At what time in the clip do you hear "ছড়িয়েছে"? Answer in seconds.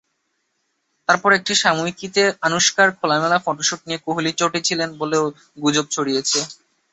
5.91-6.39